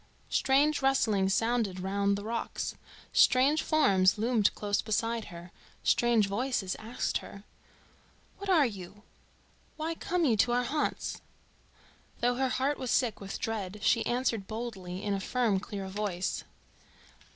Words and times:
Strange 0.31 0.81
rustlings 0.81 1.31
sounded 1.31 1.79
round 1.79 2.17
the 2.17 2.23
rocks, 2.23 2.73
strange 3.13 3.61
forms 3.61 4.17
loomed 4.17 4.51
close 4.55 4.81
beside 4.81 5.25
her, 5.25 5.51
strange 5.83 6.25
voices 6.25 6.75
asked 6.79 7.19
her: 7.19 7.43
"What 8.39 8.49
are 8.49 8.65
you? 8.65 9.03
Why 9.77 9.93
come 9.93 10.25
you 10.25 10.35
to 10.37 10.53
our 10.53 10.63
haunts?" 10.63 11.21
Though 12.19 12.33
her 12.33 12.49
heart 12.49 12.79
was 12.79 12.89
sick 12.89 13.21
with 13.21 13.37
dread 13.39 13.79
she 13.83 14.03
answered 14.07 14.47
boldly 14.47 15.03
in 15.03 15.13
a 15.13 15.19
firm 15.19 15.59
clear 15.59 15.87
voice. 15.87 16.45